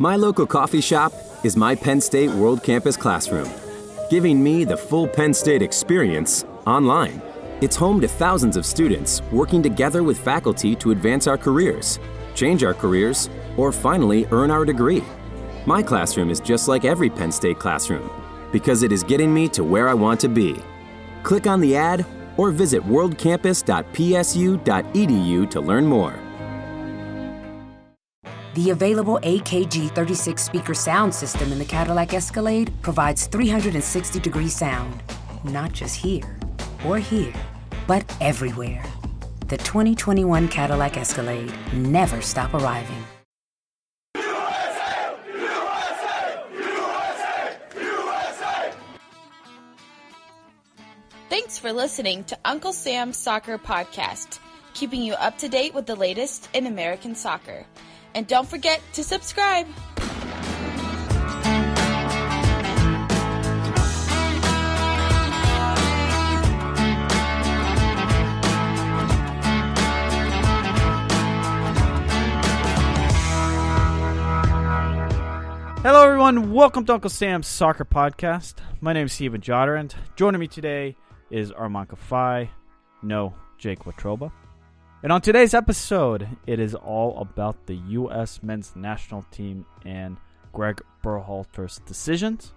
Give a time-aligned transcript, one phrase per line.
[0.00, 1.12] My local coffee shop
[1.44, 3.50] is my Penn State World Campus classroom,
[4.08, 7.20] giving me the full Penn State experience online.
[7.60, 11.98] It's home to thousands of students working together with faculty to advance our careers,
[12.34, 13.28] change our careers,
[13.58, 15.04] or finally earn our degree.
[15.66, 18.10] My classroom is just like every Penn State classroom
[18.52, 20.56] because it is getting me to where I want to be.
[21.24, 22.06] Click on the ad
[22.38, 26.18] or visit worldcampus.psu.edu to learn more.
[28.54, 35.00] The available AKG 36 speaker sound system in the Cadillac Escalade provides 360 degree sound,
[35.44, 36.36] not just here
[36.84, 37.32] or here,
[37.86, 38.82] but everywhere.
[39.46, 43.04] The 2021 Cadillac Escalade never stop arriving.
[51.28, 54.40] Thanks for listening to Uncle Sam's Soccer Podcast,
[54.74, 57.64] keeping you up to date with the latest in American soccer.
[58.14, 59.66] And don't forget to subscribe.
[75.82, 76.52] Hello, everyone.
[76.52, 78.56] Welcome to Uncle Sam's Soccer Podcast.
[78.82, 79.94] My name is Steven Jodarand.
[80.14, 80.94] Joining me today
[81.30, 82.50] is Armand Kafai,
[83.02, 84.30] no Jake Watroba.
[85.02, 88.42] And on today's episode, it is all about the U.S.
[88.42, 90.18] men's national team and
[90.52, 92.52] Greg Berhalter's decisions.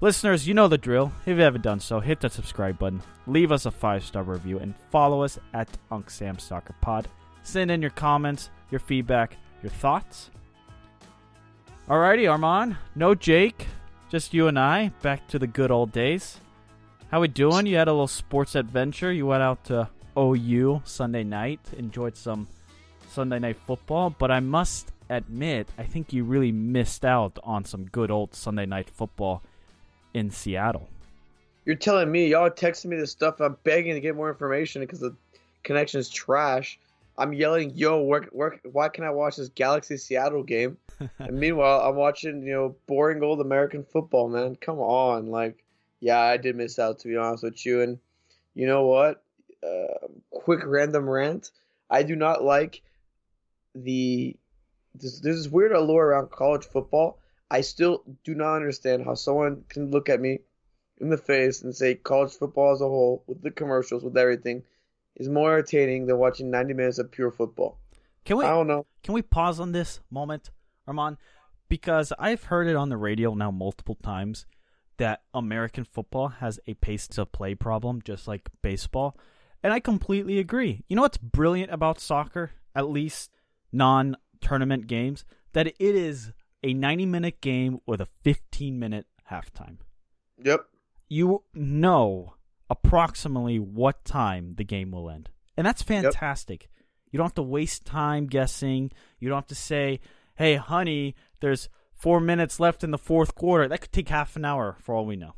[0.00, 1.10] Listeners, you know the drill.
[1.26, 4.60] If you haven't done so, hit that subscribe button, leave us a five star review,
[4.60, 7.08] and follow us at Unc Sam Soccer Pod.
[7.42, 10.30] Send in your comments, your feedback, your thoughts.
[11.88, 12.76] Alrighty, Armand.
[12.94, 13.66] No Jake,
[14.10, 14.92] just you and I.
[15.02, 16.38] Back to the good old days.
[17.10, 17.66] How we doing?
[17.66, 19.10] You had a little sports adventure.
[19.10, 22.46] You went out to OU Sunday night, enjoyed some
[23.08, 27.86] Sunday night football, but I must admit, I think you really missed out on some
[27.86, 29.42] good old Sunday night football
[30.14, 30.88] in Seattle.
[31.64, 33.40] You're telling me y'all texting me this stuff.
[33.40, 35.14] I'm begging to get more information because the
[35.62, 36.78] connection is trash.
[37.18, 40.78] I'm yelling, "Yo, where, where, why can't I watch this Galaxy Seattle game?"
[41.18, 44.28] and meanwhile, I'm watching, you know, boring old American football.
[44.28, 45.64] Man, come on, like,
[46.00, 47.82] yeah, I did miss out to be honest with you.
[47.82, 47.98] And
[48.54, 49.22] you know what?
[49.62, 51.50] Uh, quick random rant.
[51.90, 52.82] I do not like
[53.74, 54.36] the
[54.94, 57.18] this, this is weird allure around college football.
[57.50, 60.40] I still do not understand how someone can look at me
[61.00, 64.62] in the face and say college football as a whole, with the commercials, with everything,
[65.16, 67.78] is more entertaining than watching 90 minutes of pure football.
[68.24, 68.44] Can we?
[68.44, 68.86] I don't know.
[69.02, 70.50] Can we pause on this moment,
[70.86, 71.16] Armand?
[71.68, 74.46] Because I've heard it on the radio now multiple times
[74.98, 79.16] that American football has a pace to play problem, just like baseball.
[79.62, 80.84] And I completely agree.
[80.88, 83.30] You know what's brilliant about soccer, at least
[83.72, 85.24] non tournament games?
[85.52, 86.32] That it is
[86.62, 89.78] a 90 minute game with a 15 minute halftime.
[90.42, 90.66] Yep.
[91.08, 92.34] You know
[92.70, 95.30] approximately what time the game will end.
[95.56, 96.62] And that's fantastic.
[96.62, 96.70] Yep.
[97.10, 98.92] You don't have to waste time guessing.
[99.18, 100.00] You don't have to say,
[100.36, 103.66] hey, honey, there's four minutes left in the fourth quarter.
[103.66, 105.34] That could take half an hour for all we know.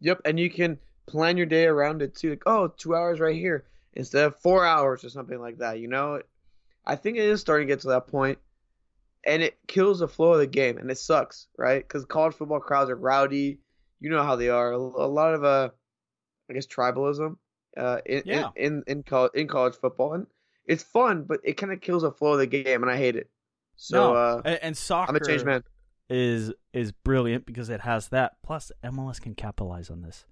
[0.00, 0.22] Yep.
[0.24, 2.30] And you can plan your day around it too.
[2.30, 5.80] Like, oh, two hours right here instead of four hours or something like that.
[5.80, 6.20] You know,
[6.84, 8.38] I think it is starting to get to that point,
[9.24, 11.82] and it kills the flow of the game, and it sucks, right?
[11.82, 13.58] Because college football crowds are rowdy.
[14.00, 14.72] You know how they are.
[14.72, 15.70] A lot of uh,
[16.50, 17.36] I guess tribalism,
[17.76, 18.50] uh, in yeah.
[18.54, 20.26] in in, in, college, in college football, and
[20.66, 23.16] it's fun, but it kind of kills the flow of the game, and I hate
[23.16, 23.30] it.
[23.76, 24.16] So, no.
[24.16, 25.62] uh, and, and soccer I'm a changed man.
[26.08, 28.36] is is brilliant because it has that.
[28.42, 30.26] Plus, MLS can capitalize on this.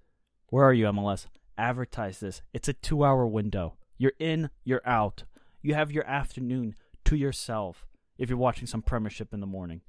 [0.49, 1.27] Where are you, MLS?
[1.57, 2.41] Advertise this.
[2.53, 3.75] It's a two hour window.
[3.97, 5.23] You're in, you're out.
[5.61, 6.75] You have your afternoon
[7.05, 7.85] to yourself
[8.17, 9.81] if you're watching some Premiership in the morning.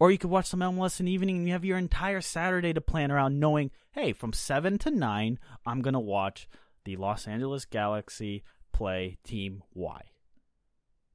[0.00, 2.72] Or you could watch some MLS in the evening and you have your entire Saturday
[2.72, 6.48] to plan around knowing, hey, from 7 to 9, I'm going to watch
[6.84, 10.02] the Los Angeles Galaxy play Team Y.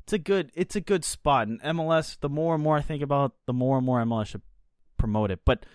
[0.02, 1.48] It's a good it's a good spot.
[1.48, 4.42] And MLS, the more and more I think about, the more and more MLS should
[4.98, 5.40] promote it.
[5.46, 5.66] But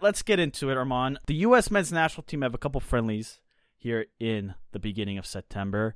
[0.00, 1.18] let's get into it, Armand.
[1.26, 1.70] The U.S.
[1.70, 3.40] men's national team have a couple friendlies
[3.76, 5.94] here in the beginning of September,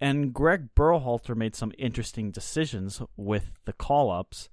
[0.00, 4.48] and Greg Berhalter made some interesting decisions with the call ups.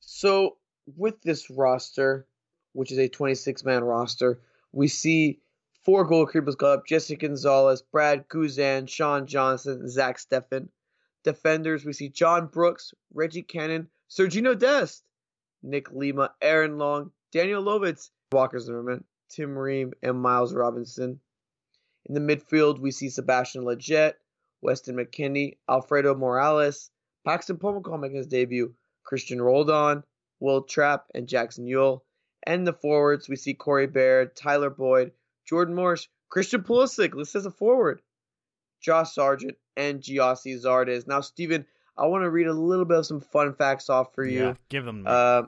[0.00, 0.56] So,
[0.96, 2.26] with this roster,
[2.72, 4.40] which is a 26 man roster,
[4.72, 5.40] we see
[5.84, 10.68] four goalkeepers go up Jesse Gonzalez, Brad Guzan, Sean Johnson, Zach Steffen.
[11.24, 15.02] Defenders, we see John Brooks, Reggie Cannon, Sergiño Dest,
[15.62, 21.20] Nick Lima, Aaron Long, Daniel Lovitz, Walker Zimmerman, Tim Ream, and Miles Robinson.
[22.06, 24.14] In the midfield, we see Sebastian Lletget,
[24.62, 26.90] Weston McKennie, Alfredo Morales,
[27.24, 30.04] Paxton Pomykal making his debut, Christian Roldan,
[30.40, 32.00] Will Trapp, and Jackson Yueill.
[32.44, 35.12] And the forwards, we see Corey Baird, Tyler Boyd,
[35.46, 38.02] Jordan Morris, Christian Pulisic, listed as a forward,
[38.80, 41.06] Josh Sargent, and Gyasi Zardes.
[41.06, 44.24] Now, Steven, I want to read a little bit of some fun facts off for
[44.24, 44.44] you.
[44.44, 45.04] Yeah, give them.
[45.06, 45.44] Uh,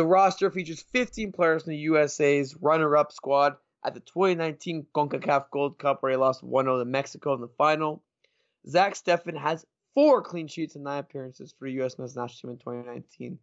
[0.00, 5.78] the roster features 15 players from the USA's runner-up squad at the 2019 CONCACAF Gold
[5.78, 8.02] Cup, where he lost 1-0 to Mexico in the final.
[8.66, 11.98] Zach Steffen has four clean sheets and nine appearances for the U.S.
[11.98, 13.38] men's national team in 2019.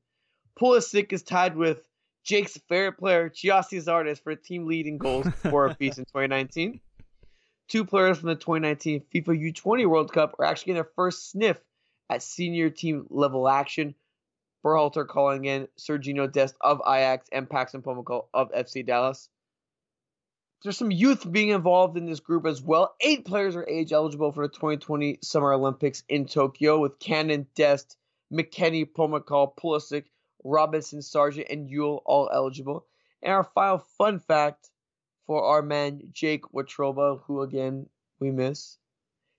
[0.59, 1.87] Pulisic is tied with
[2.23, 6.79] Jake's favorite player, Gyasi Zardes, for team leading goals for a piece in 2019.
[7.67, 11.59] Two players from the 2019 FIFA U20 World Cup are actually getting their first sniff
[12.09, 13.93] at senior team level action.
[14.67, 19.29] Berhalter calling in Sergiño Dest of Ajax and Paxton Pomykal of FC Dallas.
[20.61, 22.93] There's some youth being involved in this group as well.
[22.99, 27.95] Eight players are age eligible for the 2020 Summer Olympics in Tokyo, with Cannon, Dest,
[28.33, 30.05] McKennie, Pomykal, Pulisic,
[30.43, 32.85] Robinson, Sargent, and Yueill all eligible.
[33.23, 34.69] And our final fun fact
[35.27, 37.87] for our man Jake Watroba, who again
[38.19, 38.77] we miss.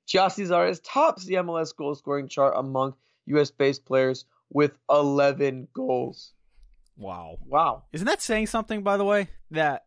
[0.06, 2.94] Gyasi Zardes tops the MLS goal scoring chart among
[3.26, 6.32] US based players with 11 goals.
[6.96, 7.38] Wow.
[7.46, 7.84] Wow.
[7.92, 9.28] Isn't that saying something, by the way?
[9.50, 9.86] That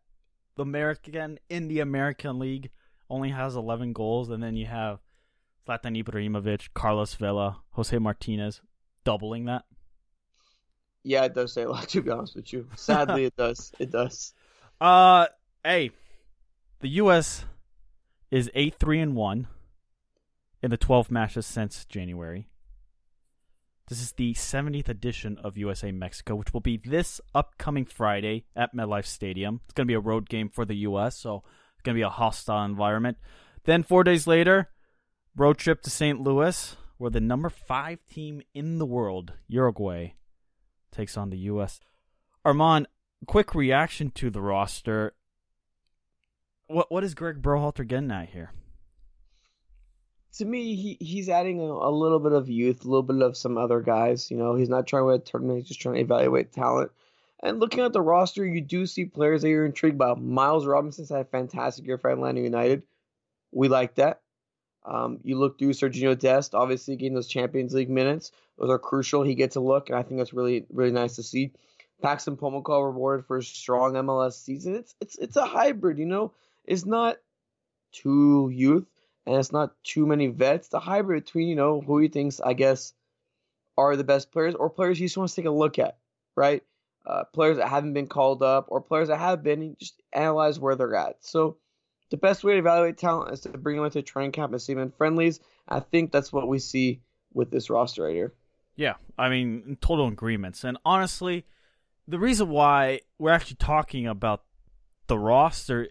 [0.55, 2.69] the American in the American League
[3.09, 4.99] only has 11 goals, and then you have
[5.67, 8.61] Zlatan Ibrahimovic, Carlos Vela, Jose Martinez
[9.03, 9.65] doubling that.
[11.03, 12.67] Yeah, it does say a lot, to be honest with you.
[12.75, 13.71] Sadly, it does.
[13.79, 14.33] It does.
[14.79, 15.27] Uh,
[15.63, 15.91] hey,
[16.79, 17.45] the U.S.
[18.31, 19.47] is 8 3 and 1
[20.63, 22.47] in the 12 matches since January.
[23.87, 28.75] This is the 70th edition of USA Mexico, which will be this upcoming Friday at
[28.75, 29.61] MetLife Stadium.
[29.65, 31.43] It's going to be a road game for the U.S., so
[31.73, 33.17] it's going to be a hostile environment.
[33.65, 34.69] Then, four days later,
[35.35, 36.21] road trip to St.
[36.21, 40.13] Louis, where the number five team in the world, Uruguay,
[40.91, 41.79] takes on the U.S.
[42.45, 42.87] Armand,
[43.25, 45.13] quick reaction to the roster.
[46.67, 48.51] What what is Greg Berhalter getting at here?
[50.37, 53.35] To me, he, he's adding a, a, little bit of youth, a little bit of
[53.35, 54.31] some other guys.
[54.31, 56.91] You know, he's not trying to tournament; he's just trying to evaluate talent.
[57.43, 60.13] And looking at the roster, you do see players that you're intrigued by.
[60.13, 62.83] Miles Robinson's had a fantastic year for Atlanta United.
[63.51, 64.21] We like that.
[64.85, 68.31] Um, you look through Sergiño Dest, obviously getting those Champions League minutes.
[68.57, 69.23] Those are crucial.
[69.23, 71.51] He gets a look, and I think that's really, really nice to see.
[72.01, 74.75] Paxton Pomykal rewarded for a strong MLS season.
[74.75, 76.33] It's it's it's a hybrid, you know.
[76.65, 77.17] It's not
[77.91, 78.85] too youth
[79.25, 80.69] and it's not too many vets.
[80.69, 82.93] The hybrid between, you know, who he thinks, I guess,
[83.77, 85.97] are the best players or players he just wants to take a look at,
[86.35, 86.63] right?
[87.05, 90.75] Uh, players that haven't been called up or players that have been, just analyze where
[90.75, 91.17] they're at.
[91.21, 91.57] So
[92.09, 94.73] the best way to evaluate talent is to bring them into training camp and see
[94.73, 95.39] them in friendlies.
[95.67, 97.01] I think that's what we see
[97.33, 98.33] with this roster right here.
[98.75, 100.63] Yeah, I mean, total agreements.
[100.63, 101.45] And honestly,
[102.07, 104.43] the reason why we're actually talking about
[105.07, 105.89] the roster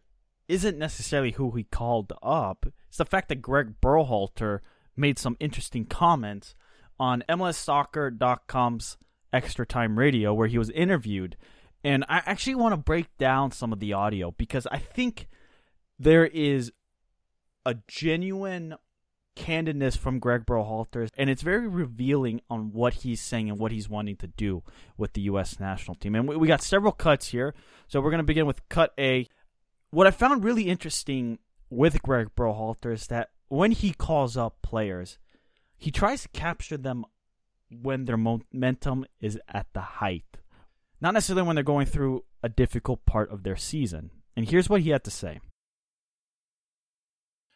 [0.51, 2.67] isn't necessarily who he called up.
[2.89, 4.61] It's the fact that Greg Berhalter
[4.97, 6.55] made some interesting comments
[6.99, 8.97] on MLSsoccer.com's
[9.33, 11.37] Extra Time Radio where he was interviewed.
[11.85, 15.29] And I actually want to break down some of the audio because I think
[15.99, 16.73] there is
[17.65, 18.75] a genuine
[19.37, 23.89] candidness from Greg Berhalter, and it's very revealing on what he's saying and what he's
[23.89, 24.63] wanting to do
[24.99, 25.59] with the U.S.
[25.61, 26.15] national team.
[26.15, 27.55] And we, we got several cuts here,
[27.87, 29.29] so we're going to begin with cut A.
[29.91, 35.19] What I found really interesting with Greg Berhalter is that when he calls up players,
[35.77, 37.05] he tries to capture them
[37.71, 40.39] when their momentum is at the height,
[41.01, 44.11] not necessarily when they're going through a difficult part of their season.
[44.37, 45.41] And here's what he had to say.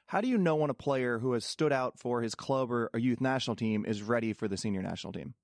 [0.06, 2.90] How do you know when a player who has stood out for his club or
[2.92, 5.34] a youth national team is ready for the senior national team?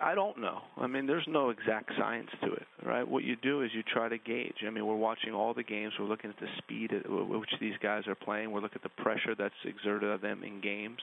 [0.00, 0.60] I don't know.
[0.76, 3.06] I mean, there's no exact science to it, right?
[3.06, 4.56] What you do is you try to gauge.
[4.66, 5.92] I mean, we're watching all the games.
[5.98, 8.52] We're looking at the speed at which these guys are playing.
[8.52, 10.98] We're looking at the pressure that's exerted on them in games.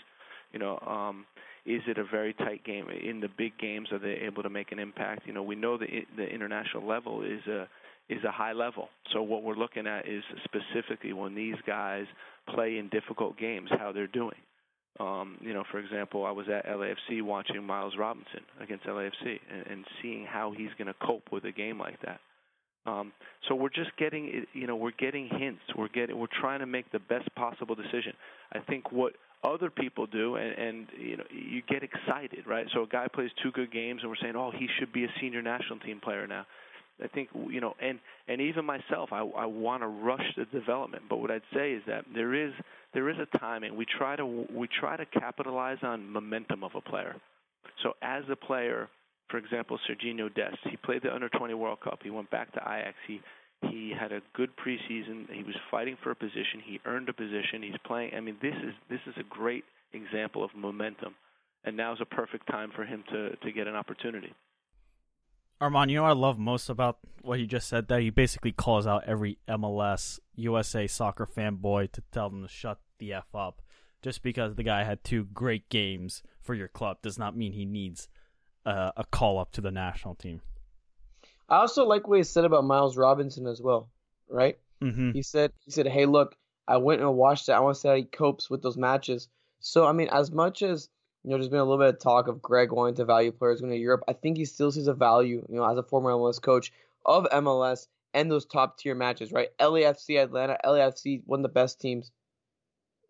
[0.54, 1.26] You know, um,
[1.66, 2.88] is it a very tight game?
[2.90, 5.24] In the big games, are they able to make an impact?
[5.26, 7.68] You know, we know the the international level is a
[8.10, 8.90] is a high level.
[9.14, 12.06] So what we're looking at is specifically when these guys
[12.54, 14.36] play in difficult games, how they're doing.
[15.00, 19.68] Um, you know, for example, I was at LAFC watching Miles Robinson against LAFC and,
[19.68, 22.20] and seeing how he's going to cope with a game like that.
[22.86, 23.14] Um,
[23.48, 25.62] so we're just getting, you know, we're getting hints.
[25.76, 28.14] We're getting, we're trying to make the best possible decision.
[28.52, 32.68] I think what other people do, and, and you know, you get excited, right?
[32.74, 35.10] So a guy plays two good games, and we're saying, oh, he should be a
[35.20, 36.46] senior national team player now.
[37.02, 41.04] I think you know, and and even myself, I I want to rush the development.
[41.10, 42.54] But what I'd say is that there is
[42.94, 43.76] there is a timing.
[43.76, 47.16] We try to we try to capitalize on momentum of a player.
[47.82, 48.90] So as a player,
[49.30, 52.00] for example, Sergiño Dest, he played the Under 20 World Cup.
[52.04, 52.96] He went back to Ajax.
[53.08, 53.22] He
[53.70, 55.26] he had a good preseason.
[55.32, 56.62] He was fighting for a position.
[56.64, 57.64] He earned a position.
[57.64, 58.14] He's playing.
[58.16, 61.16] I mean, this is this is a great example of momentum,
[61.64, 64.34] and now's a perfect time for him to to get an opportunity.
[65.62, 68.00] Armand, you know what I love most about what he just said there?
[68.00, 73.14] He basically calls out every MLS USA soccer fanboy to tell them to shut the
[73.14, 73.62] F up.
[74.02, 77.66] Just because the guy had two great games for your club does not mean he
[77.66, 78.10] needs
[78.66, 80.42] uh, a call up to the national team.
[81.48, 83.90] I also like what he said about Miles Robinson as well,
[84.30, 84.58] right?
[84.82, 85.12] Mm-hmm.
[85.12, 86.36] He said he said, "Hey, look,
[86.68, 87.54] I went and watched it.
[87.54, 89.30] I want to see how he copes with those matches."
[89.60, 90.90] So I mean, as much as
[91.24, 93.62] you know, there's been a little bit of talk of Greg wanting to value players
[93.62, 94.04] going to Europe.
[94.08, 96.74] I think he still sees a value, you know, as a former MLS coach
[97.06, 99.50] of MLS and those top tier matches, right?
[99.58, 102.12] LAFC Atlanta, LAFC, one of the best teams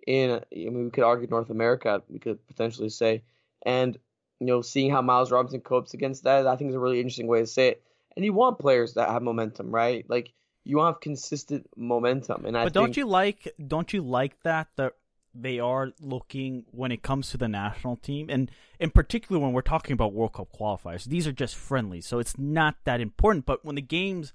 [0.05, 3.23] in, I mean, we could argue North America, we could potentially say.
[3.65, 3.97] And,
[4.39, 7.27] you know, seeing how Miles Robinson copes against that, I think is a really interesting
[7.27, 7.83] way to say it.
[8.15, 10.05] And you want players that have momentum, right?
[10.07, 10.31] Like,
[10.63, 12.45] you want consistent momentum.
[12.45, 14.93] And I but don't you like don't you like that that
[15.33, 19.61] they are looking when it comes to the national team, and in particular when we're
[19.61, 21.05] talking about World Cup qualifiers.
[21.05, 23.45] These are just friendly, so it's not that important.
[23.45, 24.33] But when the games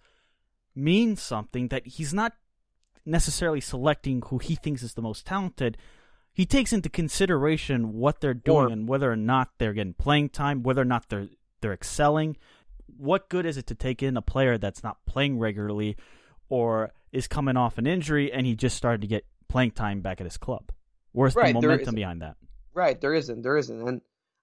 [0.74, 2.32] mean something, that he's not
[3.06, 5.76] necessarily selecting who he thinks is the most talented.
[6.32, 10.30] He takes into consideration what they're doing Or- and whether or not they're getting playing
[10.30, 11.28] time, whether or not they're
[11.60, 12.36] they're excelling.
[12.96, 15.96] What good is it to take in a player that's not playing regularly
[16.48, 20.20] or is coming off an injury and he just started to get playing time back
[20.20, 20.70] at his club?
[21.18, 22.36] Where's Right, the momentum behind that?
[22.74, 23.42] Right, there isn't.
[23.42, 23.88] There isn't.
[23.88, 24.00] And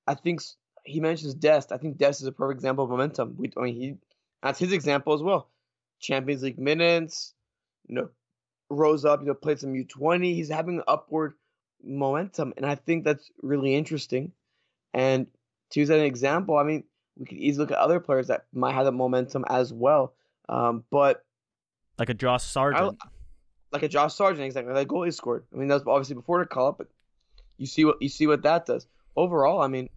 [0.07, 0.41] I think
[0.83, 1.71] he mentions Dest.
[1.71, 3.35] I think Dest is a perfect example of momentum.
[3.37, 3.95] We, I mean, he
[4.43, 5.47] that's his example as well.
[6.01, 7.33] Champions League minutes,
[7.87, 8.09] you know,
[8.69, 10.35] rose up, you know, played some U20.
[10.35, 11.35] He's having upward
[11.81, 14.33] momentum, and I think that's really interesting.
[14.93, 15.27] And
[15.69, 16.83] to use that as an example, I mean,
[17.17, 20.13] we could easily look at other players that might have that momentum as well.
[20.49, 21.23] Um, but
[21.97, 22.99] Like a Josh Sargent.
[23.75, 24.73] Like a Josh Sargent, exactly.
[24.73, 25.43] That goal he scored.
[25.53, 26.87] I mean, that was obviously before the call up, but
[27.57, 28.85] you see what you see what that does.
[29.15, 29.89] Overall, I mean,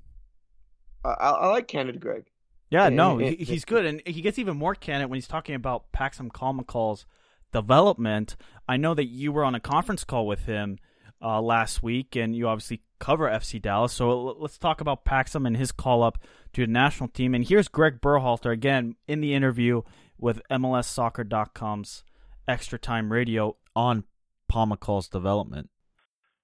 [1.05, 2.25] I, I like Canada Greg.
[2.71, 5.27] Yeah, And- no, and- he, he's good, and he gets even more candid when he's
[5.29, 7.07] talking about Paxton Pomykal's
[7.53, 8.37] development.
[8.69, 10.79] I know that you were on a conference call with him
[11.23, 13.93] uh, last week, and you obviously cover FC Dallas.
[13.93, 16.19] So let's talk about Paxum and his call up
[16.53, 17.35] to the national team.
[17.35, 19.83] And here's Greg Berhalter again in the interview
[20.19, 22.05] with MLSsoccer.com's
[22.49, 24.05] Extra Time Radio on
[24.51, 25.71] Pomykal's development.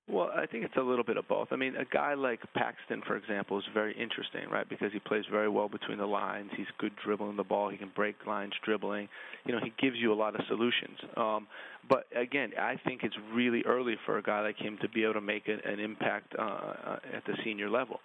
[0.06, 1.48] Well, I think it's a little bit of both.
[1.50, 4.68] I mean, a guy like Paxton, for example, is very interesting, right?
[4.68, 6.50] Because he plays very well between the lines.
[6.54, 7.70] He's good dribbling the ball.
[7.70, 9.08] He can break lines dribbling.
[9.46, 10.98] You know, he gives you a lot of solutions.
[11.16, 11.46] Um,
[11.88, 15.14] but again, I think it's really early for a guy like him to be able
[15.14, 18.00] to make an, an impact uh, uh, at the senior level.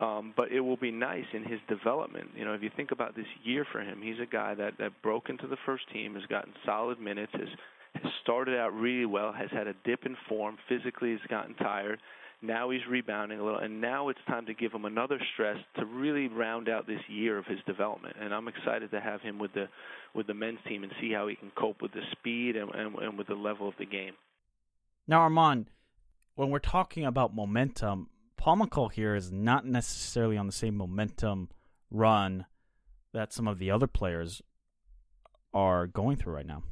[0.00, 2.30] Um, but it will be nice in his development.
[2.36, 5.02] You know, if you think about this year for him, he's a guy that that
[5.02, 7.48] broke into the first team, has gotten solid minutes, has
[7.94, 11.98] has started out really well, has had a dip in form, physically has gotten tired.
[12.40, 15.84] Now he's rebounding a little, and now it's time to give him another stress to
[15.84, 18.14] really round out this year of his development.
[18.20, 19.66] And I'm excited to have him with the
[20.14, 22.94] with the men's team and see how he can cope with the speed and, and,
[22.96, 24.12] and with the level of the game.
[25.08, 25.66] Now, Armand,
[26.36, 31.48] when we're talking about momentum, Pomykal here is not necessarily on the same momentum
[31.90, 32.46] run
[33.12, 34.42] that some of the other players
[35.52, 36.62] are going through right now.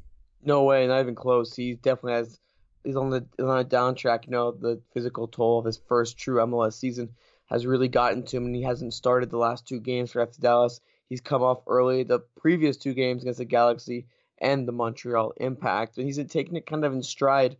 [0.42, 1.54] No way, not even close.
[1.56, 2.40] He definitely has.
[2.84, 4.26] He's on the on a down track.
[4.26, 7.10] You know, the physical toll of his first true MLS season
[7.46, 10.40] has really gotten to him, and he hasn't started the last two games for FC
[10.40, 10.80] Dallas.
[11.08, 14.06] He's come off early the previous two games against the Galaxy
[14.38, 17.56] and the Montreal Impact, and he's taking it kind of in stride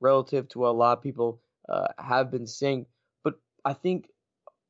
[0.00, 2.86] relative to what a lot of people uh, have been saying.
[3.68, 4.08] I think,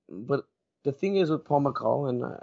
[0.09, 0.45] but
[0.83, 2.37] the thing is with Pomykal, and uh,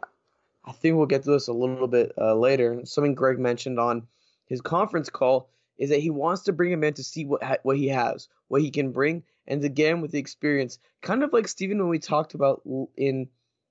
[0.63, 2.79] I think we'll get to this a little bit uh, later.
[2.85, 4.07] Something Greg mentioned on
[4.47, 7.57] his conference call is that he wants to bring him in to see what ha-
[7.63, 11.49] what he has, what he can bring, and again with the experience, kind of like
[11.49, 12.61] Steven when we talked about
[12.95, 13.27] in,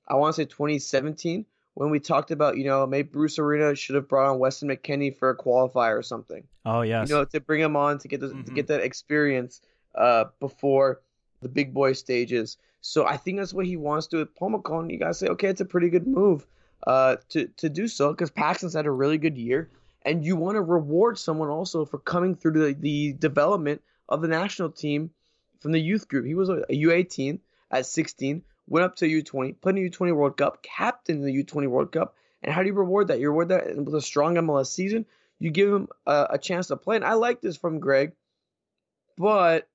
[0.06, 3.94] I want to say 2017 when we talked about you know maybe Bruce Arena should
[3.96, 7.40] have brought on Weston McKennie for a qualifier or something, Oh yes, you know to
[7.40, 8.54] bring him on to get the, to Mhm.
[8.54, 9.62] get that experience
[9.94, 11.00] uh, before
[11.44, 12.56] the big boy stages.
[12.80, 14.90] So I think that's what he wants to do with McCall.
[14.90, 16.44] You gotta say okay, it's a pretty good move
[16.86, 19.70] uh, to to do so because Paxton's had a really good year
[20.04, 24.28] and you want to reward someone also for coming through the, the development of the
[24.28, 25.10] national team
[25.60, 26.26] from the youth group.
[26.26, 30.36] He was a U18 at 16, went up to U20, played in the U20 World
[30.36, 32.14] Cup, captain in the U20 World Cup.
[32.42, 33.18] And how do you reward that?
[33.18, 35.06] You reward that with a strong MLS season.
[35.38, 36.96] You give him a, a chance to play.
[36.96, 38.12] And I like this from Greg,
[39.16, 39.66] but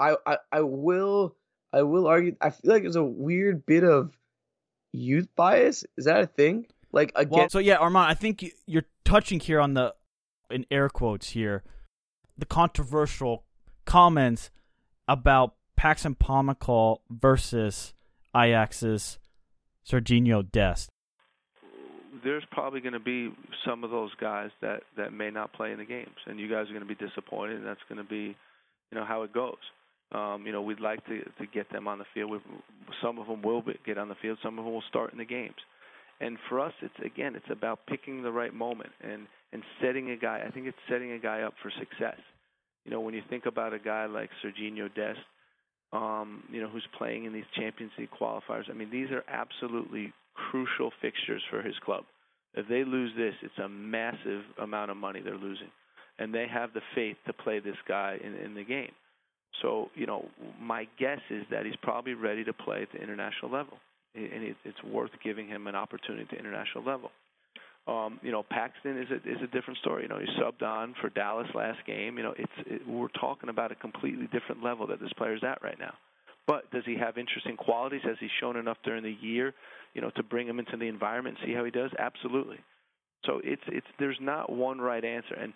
[0.00, 1.36] I, I I will
[1.72, 2.36] I will argue.
[2.40, 4.16] I feel like there's a weird bit of
[4.92, 5.84] youth bias?
[5.96, 6.66] Is that a thing?
[6.92, 9.94] Like again, well, so yeah, Armand, I think you're touching here on the
[10.50, 11.62] in air quotes here
[12.40, 13.44] the controversial
[13.84, 14.50] comments
[15.06, 17.94] about Paxton Pomykal versus
[18.34, 19.18] Ajax's
[19.86, 20.88] Sergiño Dest.
[22.24, 23.32] There's probably going to be
[23.64, 26.68] some of those guys that that may not play in the games, and you guys
[26.68, 28.36] are going to be disappointed, and that's going to be,
[28.90, 29.56] you know, how it goes.
[30.12, 32.30] Um, you know, we'd like to to get them on the field.
[32.30, 32.40] We've,
[33.02, 34.38] some of them will get on the field.
[34.42, 35.54] Some of them will start in the games.
[36.20, 40.16] And for us, it's again, it's about picking the right moment and and setting a
[40.16, 40.42] guy.
[40.46, 42.18] I think it's setting a guy up for success.
[42.84, 45.18] You know, when you think about a guy like Sergiño Dest,
[45.92, 48.70] um, you know, who's playing in these Champions League qualifiers.
[48.70, 52.04] I mean, these are absolutely crucial fixtures for his club.
[52.54, 55.70] If they lose this, it's a massive amount of money they're losing,
[56.18, 58.90] and they have the faith to play this guy in, in the game.
[59.62, 60.26] So, you know,
[60.60, 63.78] my guess is that he's probably ready to play at the international level,
[64.14, 67.10] and it's worth giving him an opportunity at the international level.
[67.88, 70.02] Um, you know, Paxton is a is a different story.
[70.02, 72.18] You know, he subbed on for Dallas last game.
[72.18, 75.62] You know, it's it, we're talking about a completely different level that this player's at
[75.62, 75.94] right now.
[76.46, 78.02] But does he have interesting qualities?
[78.04, 79.54] Has he shown enough during the year,
[79.94, 81.90] you know, to bring him into the environment and see how he does?
[81.98, 82.58] Absolutely.
[83.24, 85.52] So it's it's there's not one right answer, and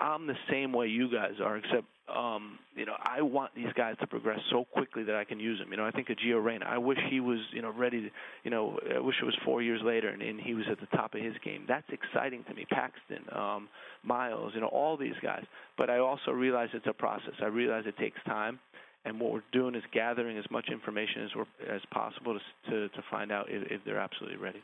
[0.00, 3.96] I'm the same way you guys are, except um, you know I want these guys
[4.00, 5.70] to progress so quickly that I can use them.
[5.70, 6.66] You know, I think of Gio Reyna.
[6.66, 8.02] I wish he was you know ready.
[8.02, 8.10] To,
[8.44, 10.96] you know, I wish it was four years later and, and he was at the
[10.96, 11.64] top of his game.
[11.66, 12.66] That's exciting to me.
[12.70, 13.68] Paxton, um,
[14.02, 15.44] Miles, you know, all these guys.
[15.78, 17.34] But I also realize it's a process.
[17.40, 18.58] I realize it takes time.
[19.06, 22.88] And what we're doing is gathering as much information as we're, as possible to, to
[22.88, 24.62] to find out if, if they're absolutely ready.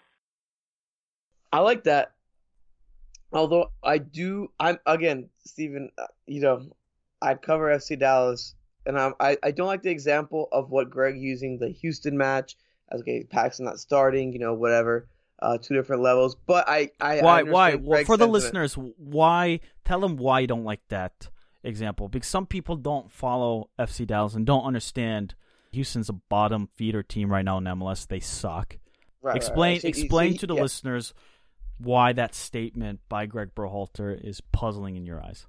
[1.53, 2.13] I like that
[3.33, 5.91] Although I do, I'm again, Stephen.
[5.97, 6.63] Uh, you know,
[7.23, 8.55] I cover FC Dallas,
[8.87, 12.57] and I'm, I I don't like the example of what Greg using the Houston match
[12.91, 15.07] as okay, Paxton not starting, you know, whatever.
[15.43, 18.33] Uh, two different levels, but I, I why I why well, for the sentiment.
[18.33, 21.31] listeners why tell them why you don't like that
[21.65, 25.35] example because some people don't follow FC Dallas and don't understand
[25.73, 28.07] Houston's a bottom feeder team right now in MLS.
[28.07, 28.77] They suck.
[29.23, 29.95] Right, explain right, right.
[29.95, 30.63] So, explain so, to the yeah.
[30.63, 31.15] listeners
[31.79, 35.47] why that statement by Greg Berhalter is puzzling in your eyes.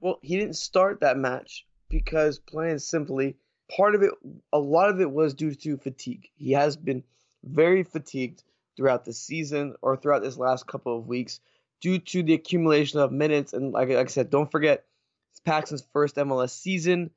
[0.00, 3.36] Well, he didn't start that match because, plain and simply,
[3.74, 4.12] part of it,
[4.52, 6.28] a lot of it was due to fatigue.
[6.36, 7.04] He has been
[7.44, 8.42] very fatigued
[8.76, 11.40] throughout the season or throughout this last couple of weeks
[11.80, 13.52] due to the accumulation of minutes.
[13.52, 14.84] And like, like I said, don't forget,
[15.30, 17.10] it's Paxton's first MLS season.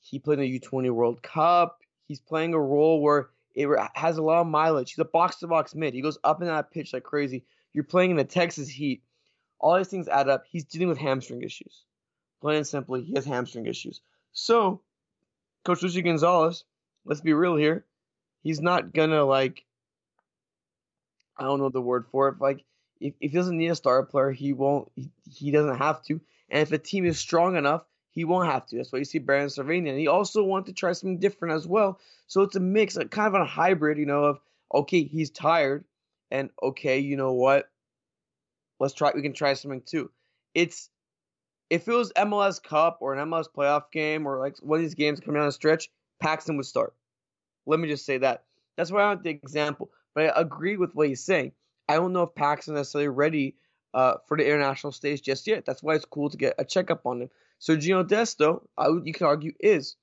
[0.00, 1.80] He played in the U20 World Cup.
[2.06, 4.92] He's playing a role where it has a lot of mileage.
[4.92, 5.94] He's a box to box mid.
[5.94, 7.44] He goes up and that pitch like crazy.
[7.72, 9.02] You're playing in the Texas Heat.
[9.58, 10.44] All these things add up.
[10.50, 11.84] He's dealing with hamstring issues.
[12.40, 14.00] Plain and simply, he has hamstring issues.
[14.32, 14.82] So,
[15.64, 16.64] Coach Luchi Gonzalez,
[17.04, 17.86] let's be real here.
[18.42, 19.64] He's not gonna like
[21.36, 22.40] I don't know the word for it.
[22.40, 22.64] Like
[23.00, 24.90] if, if he doesn't need a star player, he won't.
[24.94, 26.20] He, he doesn't have to.
[26.48, 28.76] And if a team is strong enough, he won't have to.
[28.76, 29.90] That's why you see Brandon Servania.
[29.90, 32.00] And he also wants to try something different as well.
[32.26, 34.40] So it's a mix, like kind of a hybrid, you know, of
[34.72, 35.84] okay, he's tired,
[36.30, 37.68] and okay, you know what?
[38.78, 39.12] Let's try.
[39.14, 40.10] We can try something too.
[40.54, 40.90] It's
[41.70, 44.94] if it was MLS Cup or an MLS playoff game or like one of these
[44.94, 46.94] games coming down the stretch, Paxton would start.
[47.66, 48.44] Let me just say that.
[48.76, 49.90] That's why I want the example.
[50.14, 51.52] But I agree with what he's saying.
[51.88, 53.56] I don't know if Paxton is necessarily ready
[53.94, 55.64] uh, for the international stage just yet.
[55.64, 57.30] That's why it's cool to get a checkup on him.
[57.58, 59.96] So Gino Desto, I you could argue, is.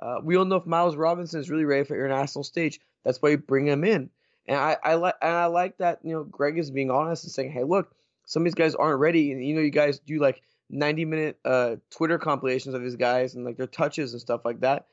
[0.00, 2.80] Uh, we don't know if Miles Robinson is really ready for international stage.
[3.04, 4.10] That's why you bring him in.
[4.46, 7.32] And I, I like and I like that you know Greg is being honest and
[7.32, 7.94] saying, hey, look,
[8.26, 9.32] some of these guys aren't ready.
[9.32, 13.34] And you know, you guys do like 90 minute uh, Twitter compilations of these guys
[13.34, 14.86] and like their touches and stuff like that.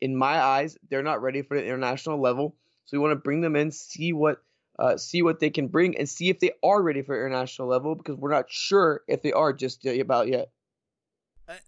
[0.00, 2.56] In my eyes, they're not ready for the international level.
[2.84, 4.42] So we want to bring them in, see what
[4.78, 7.94] uh, see what they can bring, and see if they are ready for international level
[7.94, 10.50] because we're not sure if they are just about yet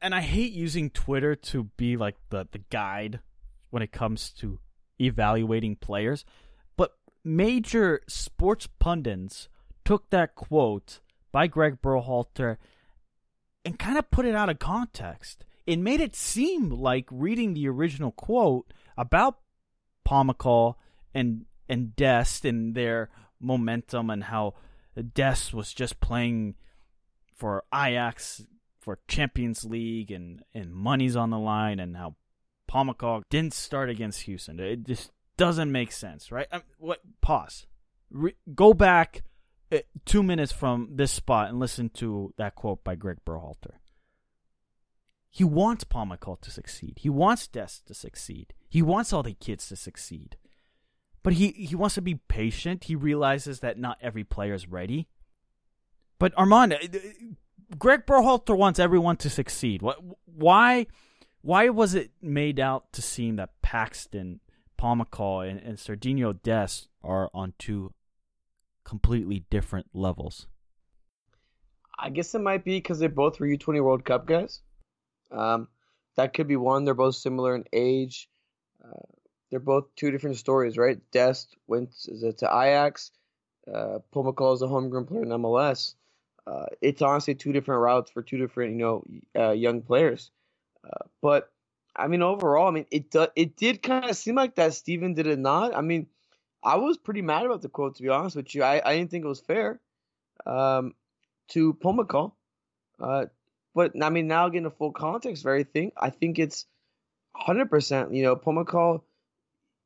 [0.00, 3.20] and I hate using Twitter to be like the the guide
[3.70, 4.58] when it comes to
[5.00, 6.24] evaluating players,
[6.76, 9.48] but major sports pundits
[9.84, 11.00] took that quote
[11.36, 12.56] by Greg Berhalter
[13.62, 15.44] and kind of put it out of context.
[15.66, 19.40] It made it seem like reading the original quote about
[20.08, 20.76] Pomykal
[21.12, 24.54] and and Dest and their momentum and how
[25.12, 26.54] Dest was just playing
[27.34, 28.42] for Ajax
[28.80, 32.14] for Champions League and, and money's on the line and how
[32.66, 34.58] Pomykal didn't start against Houston.
[34.58, 36.46] It just doesn't make sense, right?
[36.50, 37.00] I what?
[37.20, 37.66] Pause.
[38.10, 39.22] Re- go back
[40.04, 43.74] two minutes from this spot and listen to that quote by Greg Berhalter.
[45.30, 46.98] He wants Pomykal to succeed.
[47.00, 48.54] He wants Dest to succeed.
[48.68, 50.36] He wants all the kids to succeed.
[51.26, 52.84] but he, he wants to be patient.
[52.84, 55.08] He realizes that not every player is ready.
[56.20, 56.78] But Armand, uh,
[57.76, 59.82] Greg Berhalter wants everyone to succeed.
[60.24, 60.86] Why?
[61.42, 64.38] Why was it made out to seem that Paxton,
[64.76, 67.92] Paul and, and Sergiño Dest are on two
[68.86, 70.46] completely different levels?
[71.98, 74.60] I guess it might be because they both were U20 World Cup guys.
[75.30, 75.68] Um,
[76.16, 76.84] that could be one.
[76.84, 78.28] They're both similar in age.
[78.82, 79.06] Uh,
[79.50, 80.98] they're both two different stories, right?
[81.10, 81.92] Dest went
[82.38, 83.10] to Ajax.
[83.66, 85.94] Uh, Pomykal is a homegrown player in MLS.
[86.46, 89.04] Uh, it's honestly two different routes for two different, you know,
[89.36, 90.30] uh, young players.
[90.84, 91.50] Uh, but
[91.96, 95.14] I mean, overall, I mean, it do, it did kind of seem like that Steven
[95.14, 95.74] did it not.
[95.74, 96.06] I mean,
[96.62, 98.62] I was pretty mad about the quote to be honest with you.
[98.62, 99.80] I, I didn't think it was fair
[100.44, 100.94] um,
[101.48, 102.32] to Pomykal.
[102.98, 103.26] Uh,
[103.74, 106.66] but I mean, now getting the full context of everything, I think it's
[107.36, 108.14] 100%.
[108.14, 109.02] You know, Pomykal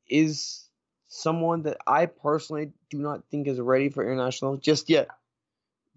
[0.07, 0.67] is
[1.07, 5.09] someone that I personally do not think is ready for international just yet.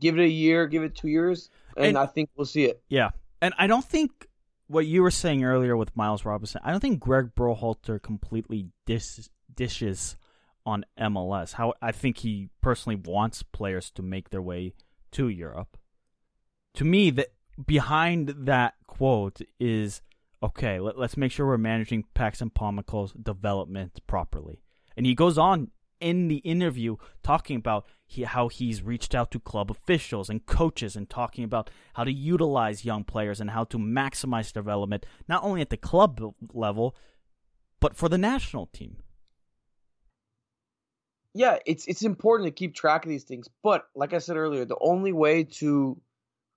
[0.01, 2.83] Give it a year, give it two years, and, and I think we'll see it.
[2.89, 3.11] Yeah,
[3.41, 4.29] and I don't think
[4.67, 6.61] what you were saying earlier with Miles Robinson.
[6.65, 10.17] I don't think Greg Berhalter completely dis- dishes
[10.67, 11.55] on MLS.
[11.55, 14.75] How I think he personally wants players to make their way
[15.13, 15.77] to Europe.
[16.75, 17.29] To me, that
[17.65, 20.03] behind that quote is
[20.43, 20.81] okay.
[20.81, 24.61] Let, us make sure we're managing Paxton Pomykal's development properly.
[24.97, 29.41] And he goes on in the interview talking about he, how he's reached out to
[29.41, 33.79] club officials and coaches and talking about how to utilize young players and how to
[33.79, 36.95] maximize development not only at the club level
[37.81, 38.97] but for the national team.
[41.35, 44.65] Yeah, it's it's important to keep track of these things, but like I said earlier,
[44.65, 46.01] the only way to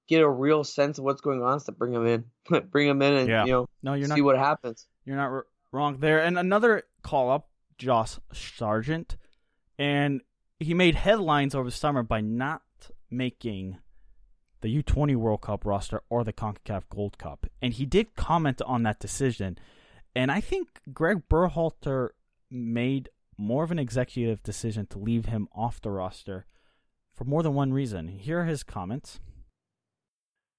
[0.08, 2.26] get a real sense of what's going on is to bring them in,
[2.72, 3.46] bring them in, and yeah.
[3.46, 4.86] you know, no, you're see not, what happens.
[5.06, 6.24] You're not r- wrong there.
[6.24, 9.18] And another call up, Josh Sargent
[9.78, 10.22] and
[10.60, 12.62] he made headlines over the summer by not
[13.10, 13.78] making
[14.62, 17.46] the U20 World Cup roster or the CONCACAF Gold Cup.
[17.62, 19.58] And he did comment on that decision.
[20.16, 22.10] And I think Greg Berhalter
[22.50, 26.46] made more of an executive decision to leave him off the roster
[27.14, 28.08] for more than one reason.
[28.08, 29.20] Here are his comments.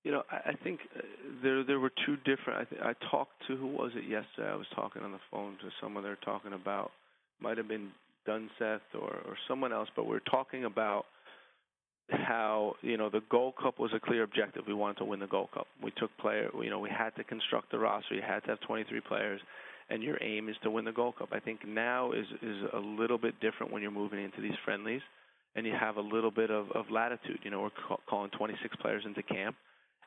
[0.04, 1.00] You know, I, think uh,
[1.42, 2.60] there there were two different.
[2.60, 4.48] I, th- I talked to who was it yesterday?
[4.50, 6.02] I was talking on the phone to someone.
[6.02, 6.92] They're talking about
[7.40, 7.90] might have been
[8.26, 11.04] Dunseth or, or someone else, but we're talking about
[12.10, 14.64] how you know the Gold Cup was a clear objective.
[14.66, 15.66] We wanted to win the Gold Cup.
[15.82, 18.14] We took player, you know, we had to construct the roster.
[18.14, 19.40] You had to have 23 players,
[19.90, 21.30] and your aim is to win the Gold Cup.
[21.32, 25.02] I think now is is a little bit different when you're moving into these friendlies,
[25.56, 27.40] and you have a little bit of, of latitude.
[27.42, 29.56] You know, we're ca- calling 26 players into camp,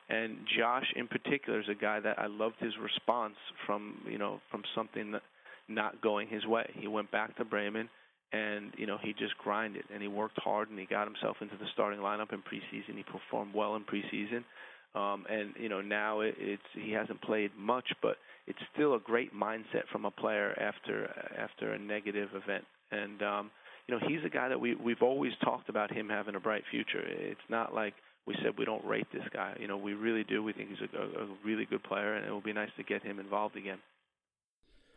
[0.08, 4.40] and Josh in particular is a guy that I loved his response from you know
[4.50, 5.22] from something that
[5.68, 6.70] not going his way.
[6.74, 7.88] He went back to Bremen
[8.32, 11.56] and you know he just grinded and he worked hard and he got himself into
[11.56, 12.96] the starting lineup in preseason.
[12.96, 14.44] He performed well in preseason,
[14.94, 18.98] um, and you know now it, it's he hasn't played much, but it's still a
[18.98, 22.64] great mindset from a player after after a negative event.
[22.90, 23.50] And um,
[23.88, 26.64] you know he's a guy that we we've always talked about him having a bright
[26.70, 27.02] future.
[27.04, 27.94] It's not like
[28.26, 29.56] we said we don't rate this guy.
[29.58, 30.42] You know we really do.
[30.42, 33.02] We think he's a, a really good player, and it will be nice to get
[33.02, 33.78] him involved again.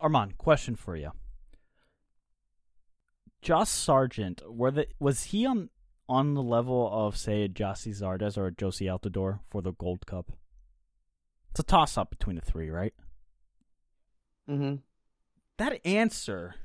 [0.02, 1.12] Armand, question for you.
[3.42, 5.70] Josh Sargent, were the, was he on
[6.08, 10.32] on the level of say Gyasi Zardes or Jozy Altidore for the Gold Cup?
[11.52, 12.94] It's a toss up between the three, right?
[14.50, 14.76] Mm-hmm.
[15.58, 16.56] That answer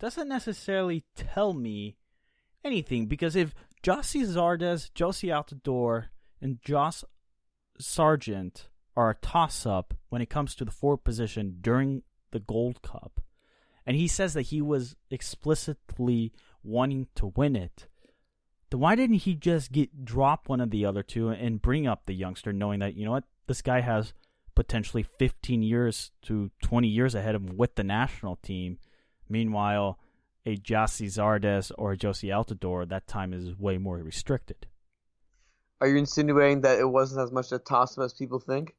[0.00, 1.96] doesn't necessarily tell me
[2.64, 6.06] anything because if Gyasi Zardes, Jozy Altidore,
[6.40, 7.04] and Josh
[7.78, 12.82] Sargent are a toss up when it comes to the forward position during the Gold
[12.82, 13.20] Cup,
[13.86, 16.32] and he says that he was explicitly
[16.62, 17.86] wanting to win it,
[18.70, 22.06] then why didn't he just get drop one of the other two and bring up
[22.06, 24.12] the youngster, knowing that you know what this guy has
[24.54, 28.78] potentially 15 years to 20 years ahead of him with the national team.
[29.28, 29.98] Meanwhile,
[30.44, 34.66] a Gyasi Zardes or a Jozy Altidore, that time is way more restricted.
[35.80, 38.74] Are you insinuating that it wasn't as much a toss up as people think?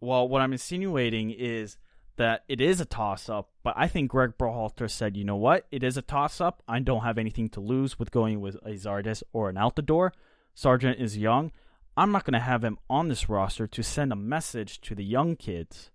[0.00, 1.76] Well, what I'm insinuating is
[2.16, 5.66] that it is a toss up, but I think Greg Berhalter said, you know what?
[5.70, 6.62] It is a toss up.
[6.66, 10.12] I don't have anything to lose with going with a Zardes or an Altidore.
[10.54, 11.52] Sargent is young.
[11.96, 15.04] I'm not going to have him on this roster to send a message to the
[15.04, 15.90] young kids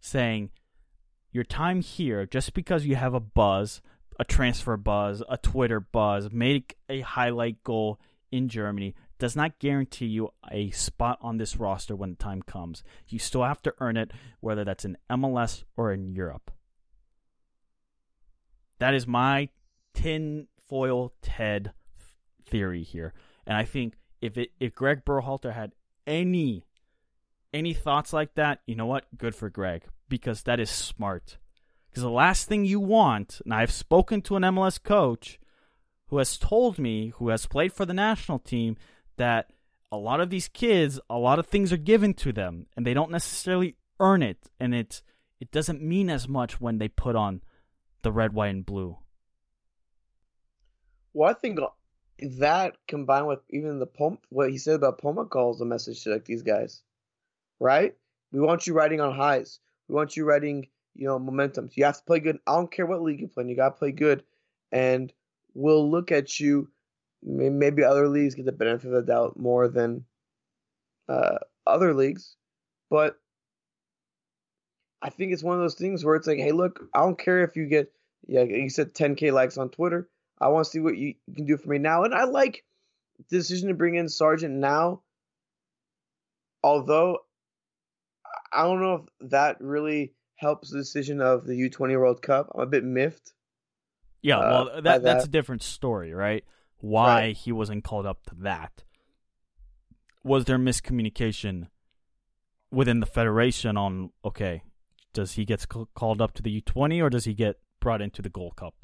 [0.00, 0.50] saying,
[1.30, 3.80] your time here, just because you have a buzz,
[4.18, 7.98] a transfer buzz, a Twitter buzz, make a highlight goal
[8.30, 12.82] in Germany, does not guarantee you a spot on this roster when the time comes.
[13.06, 16.50] You still have to earn it, whether that's in MLS or in Europe.
[18.80, 19.48] That is my
[19.94, 21.72] tin foil Ted
[22.44, 23.14] theory here,
[23.46, 25.70] and I think if it if Greg Berhalter had
[26.04, 26.64] any
[27.54, 29.04] any thoughts like that, you know what?
[29.16, 31.38] Good for Greg because that is smart.
[31.90, 35.38] Because the last thing you want, and I've spoken to an MLS coach
[36.08, 38.76] who has told me, who has played for the national team,
[39.22, 39.50] that
[39.92, 42.92] a lot of these kids, a lot of things are given to them, and they
[42.92, 45.00] don't necessarily earn it, and it
[45.40, 47.40] it doesn't mean as much when they put on
[48.02, 48.98] the red, white, and blue.
[51.12, 51.60] Well, I think
[52.38, 56.10] that combined with even the Pom- what he said about Poma calls a message to
[56.10, 56.82] like these guys,
[57.60, 57.94] right?
[58.32, 59.60] We want you riding on highs.
[59.88, 61.70] We want you riding, you know, momentum.
[61.74, 62.38] You have to play good.
[62.46, 63.42] I don't care what league you play.
[63.42, 63.50] In.
[63.50, 64.24] You got to play good,
[64.72, 65.12] and
[65.54, 66.68] we'll look at you.
[67.22, 70.04] Maybe other leagues get the benefit of the doubt more than
[71.08, 72.36] uh, other leagues,
[72.90, 73.16] but
[75.00, 77.42] I think it's one of those things where it's like, hey, look, I don't care
[77.42, 77.92] if you get,
[78.26, 80.08] yeah, you said 10k likes on Twitter.
[80.40, 82.04] I want to see what you, can do for me now.
[82.04, 82.64] And I like
[83.28, 85.02] the decision to bring in Sargent now.
[86.62, 87.18] Although
[88.52, 92.50] I don't know if that really helps the decision of the U20 World Cup.
[92.54, 93.32] I'm a bit miffed.
[94.20, 96.44] Yeah, uh, well, that, that, that's a different story, right?
[96.82, 97.36] Why right.
[97.36, 98.82] he wasn't called up to that.
[100.24, 101.68] Was there miscommunication
[102.72, 104.64] within the federation on, okay,
[105.12, 105.64] does he get
[105.94, 108.74] called up to the U20 or does he get brought into the Gold Cup?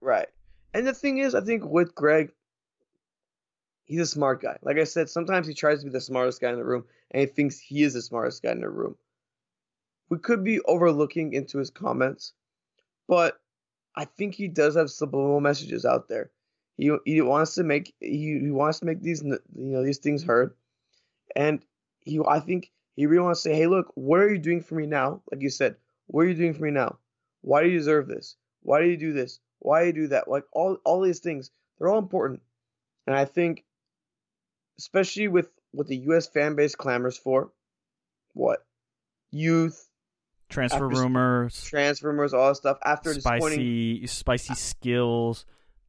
[0.00, 0.26] Right.
[0.74, 2.32] And the thing is, I think with Greg,
[3.84, 4.58] he's a smart guy.
[4.62, 7.20] Like I said, sometimes he tries to be the smartest guy in the room, and
[7.20, 8.96] he thinks he is the smartest guy in the room.
[10.08, 12.32] We could be overlooking into his comments,
[13.06, 13.38] but
[13.94, 16.30] I think he does have subliminal messages out there.
[16.76, 20.22] He he wants to make he, he wants to make these you know these things
[20.22, 20.54] heard,
[21.34, 21.64] and
[22.00, 24.74] he I think he really wants to say, hey, look, what are you doing for
[24.74, 25.22] me now?
[25.30, 26.98] Like you said, what are you doing for me now?
[27.42, 28.36] Why do you deserve this?
[28.62, 29.40] Why do you do this?
[29.58, 30.28] Why do you do that?
[30.28, 32.42] Like all all these things, they're all important.
[33.06, 33.64] And I think
[34.78, 37.52] especially with what the US fan base clamors for,
[38.32, 38.64] what?
[39.30, 39.88] Youth,
[40.48, 45.46] transfer rumors, transfer rumors, all that stuff after spicy spicy skills,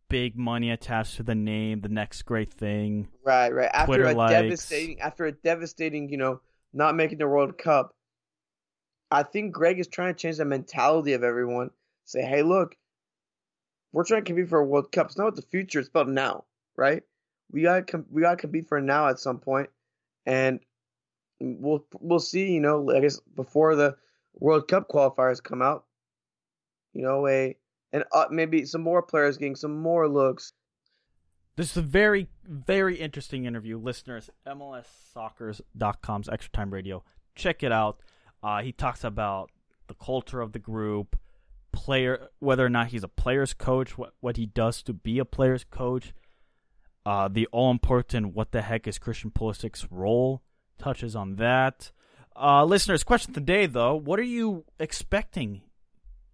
[0.10, 3.08] big money attached to the name, the next great thing.
[3.24, 3.70] Right, right.
[3.74, 4.32] After Twitter a likes.
[4.32, 6.42] devastating after a devastating, you know,
[6.74, 7.96] not making the World Cup,
[9.12, 11.72] I think Greg is trying to change the mentality of everyone.
[12.06, 12.76] Say, hey, look,
[13.92, 15.08] we're trying to compete for a World Cup.
[15.08, 15.80] It's not what the future.
[15.80, 17.04] It's about now, right?
[17.52, 19.70] We got com- we got to compete for now at some point,
[20.26, 20.60] and
[21.40, 22.52] we'll we'll see.
[22.52, 23.96] You know, I guess before the
[24.34, 25.86] World Cup qualifiers come out,
[26.94, 27.56] you know, a
[27.94, 30.54] and uh, maybe some more players getting some more looks.
[31.56, 34.30] This is a very very interesting interview, listeners.
[34.46, 37.04] MLSsoccer.com's Extra Time Radio.
[37.36, 38.00] Check it out.
[38.44, 39.52] Uh, he talks about
[39.88, 41.18] the culture of the group
[41.72, 45.26] player, whether or not he's a player's coach, what what he does to be a
[45.26, 46.14] player's coach.
[47.06, 50.42] Uh, the all important what the heck is Christian Pulisic's role
[50.78, 51.92] touches on that.
[52.36, 55.62] Uh, listeners, question today though: What are you expecting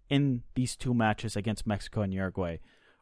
[0.08, 2.58] in these two matches against Mexico and Uruguay?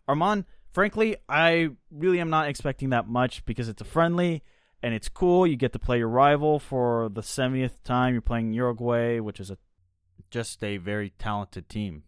[0.09, 4.43] Armand, frankly, I really am not expecting that much because it's a friendly
[4.83, 5.47] and it's cool.
[5.47, 8.15] You get to play your rival for the 70th time.
[8.15, 9.59] You're playing Uruguay, which is a
[10.31, 12.05] just a very talented team.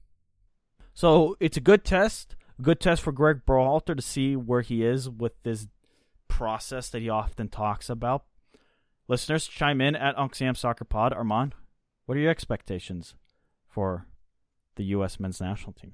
[0.95, 5.11] So it's a good test, good test for Greg Berhalter to see where he is
[5.11, 5.69] with this
[6.27, 8.25] process that he often talks about.
[9.07, 11.13] Listeners, chime in at Uncle Sam Soccer Pod.
[11.13, 11.55] Armand,
[12.07, 13.15] what are your expectations
[13.69, 14.07] for
[14.77, 15.21] the U.S.
[15.21, 15.93] men's national team?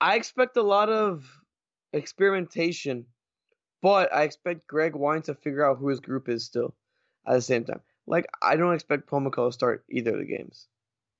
[0.00, 1.24] I expect a lot of
[1.92, 3.06] experimentation,
[3.80, 6.74] but I expect Greg wanting to figure out who his group is still
[7.26, 7.80] at the same time.
[8.06, 10.66] Like, I don't expect Pomykal to start either of the games,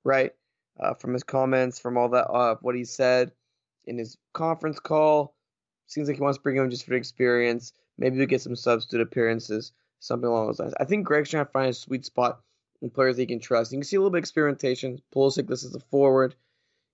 [0.03, 0.33] right?
[0.79, 3.31] uh, from his comments, from all that, uh, what he said
[3.85, 5.35] in his conference call.
[5.87, 7.73] Seems like he wants to bring him just for the experience.
[7.97, 10.73] Maybe we get some substitute appearances, something along those lines.
[10.79, 12.39] I think Greg's trying to find a sweet spot
[12.83, 13.71] in players he can trust.
[13.71, 15.01] You can see a little bit of experimentation.
[15.15, 16.35] Pulisic, this is a forward.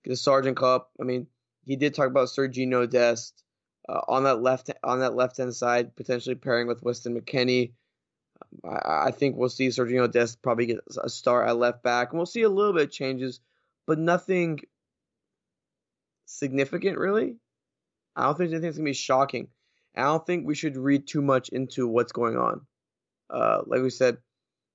[0.08, 0.90] A Sargent Cup.
[0.98, 1.26] I mean,
[1.66, 3.44] he did talk about Sergiño Dest
[3.86, 7.72] uh, on that left on that left hand side, potentially pairing with Weston McKennie.
[8.64, 12.18] I, I think we'll see Sergiño Dest probably get a start at left back, and
[12.18, 13.40] we'll see a little bit of changes
[13.86, 14.60] but nothing
[16.26, 17.34] significant really.
[18.14, 19.48] I don't think anything's gonna be shocking.
[19.96, 22.60] I don't think we should read too much into what's going on.
[23.28, 24.18] Uh, like we said,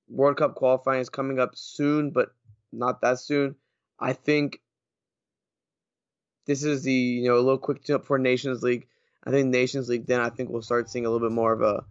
[0.09, 2.29] World Cup qualifying is coming up soon, but
[2.71, 3.55] not that soon.
[3.99, 4.61] I think
[6.45, 8.87] this is the you know a little quick tune up for Nations League.
[9.23, 11.61] I think Nations League then I think we'll start seeing a little bit more of
[11.61, 11.83] a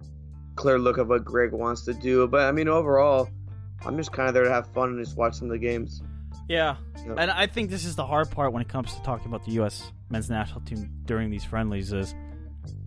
[0.57, 2.27] clear look of what Greg wants to do.
[2.29, 3.29] But I mean overall,
[3.85, 6.03] I'm just kind of there to have fun and just watch some of the games.
[6.49, 6.77] Yeah.
[7.05, 7.15] Yeah.
[7.19, 9.53] And I think this is the hard part when it comes to talking about the
[9.53, 9.93] U.S.
[10.11, 12.15] men's national team during these friendlies is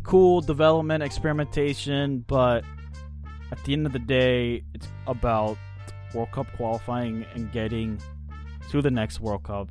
[0.03, 2.63] cool development, experimentation, but
[3.51, 5.57] at the end of the day, it's about
[6.13, 7.99] World Cup qualifying and getting
[8.69, 9.69] to the next World Cup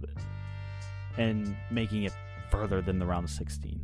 [1.18, 2.12] and making it
[2.50, 3.80] further than the round of 16.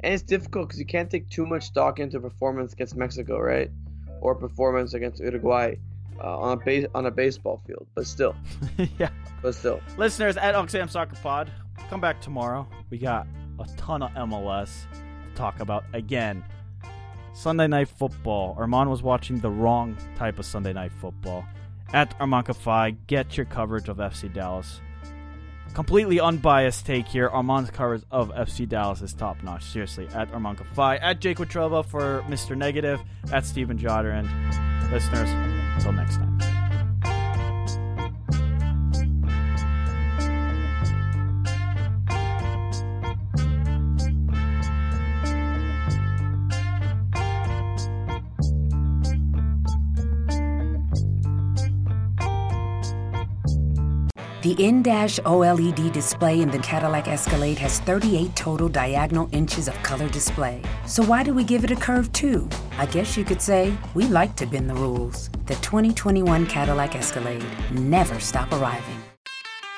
[0.00, 3.70] And it's difficult because you can't take too much stock into performance against Mexico, right?
[4.20, 5.76] Or performance against Uruguay
[6.22, 7.86] uh, on a base on a baseball field.
[7.94, 8.36] But still,
[8.98, 9.10] yeah.
[9.42, 11.50] but still, Listeners at Oxfam Soccer Pod,
[11.88, 12.68] come back tomorrow.
[12.90, 13.26] We got
[13.58, 16.44] a ton of MLS to talk about again.
[17.34, 18.54] Sunday night football.
[18.58, 21.44] Armand was watching the wrong type of Sunday night football.
[21.92, 22.14] At
[22.56, 24.80] Phi, get your coverage of FC Dallas.
[25.74, 27.28] Completely unbiased take here.
[27.28, 29.64] Armand's coverage of FC Dallas is top notch.
[29.64, 30.28] Seriously, at
[30.74, 32.56] Phi, at Jake Watroba for Mr.
[32.56, 33.00] Negative,
[33.32, 35.28] at Steven Jodder, and listeners,
[35.76, 36.53] until next time.
[54.44, 60.06] The in-dash OLED display in the Cadillac Escalade has 38 total diagonal inches of color
[60.10, 60.60] display.
[60.84, 62.46] So why do we give it a curve too?
[62.76, 65.30] I guess you could say we like to bend the rules.
[65.46, 69.02] The 2021 Cadillac Escalade never stop arriving.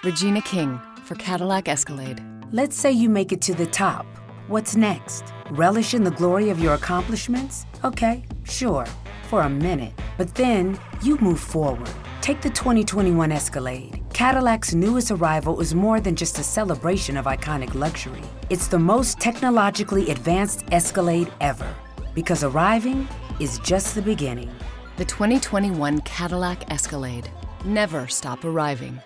[0.03, 2.21] Regina King for Cadillac Escalade.
[2.51, 4.05] Let's say you make it to the top.
[4.49, 5.33] What's next?
[5.53, 7.67] Relish in the glory of your accomplishments?
[7.85, 8.87] Okay, sure,
[9.29, 9.93] for a minute.
[10.19, 11.89] But then you move forward.
[12.27, 14.03] Take the 2021 Escalade.
[14.13, 18.21] Cadillac's newest arrival is more than just a celebration of iconic luxury.
[18.51, 21.73] It's the most technologically advanced Escalade ever.
[22.17, 23.07] Because arriving
[23.39, 24.51] is just the beginning.
[24.97, 27.31] The 2021 Cadillac Escalade.
[27.65, 29.01] Never stop arriving.